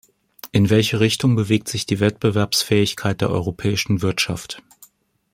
[0.51, 4.63] In welche Richtung bewegt sich die Wettbewerbsfähigkeit der europäischen Wirtschaft?